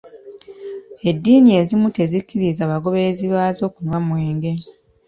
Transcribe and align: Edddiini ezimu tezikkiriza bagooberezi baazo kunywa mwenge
Edddiini 1.09 1.49
ezimu 1.61 1.87
tezikkiriza 1.95 2.63
bagooberezi 2.71 3.25
baazo 3.33 3.65
kunywa 3.73 3.99
mwenge 4.07 4.51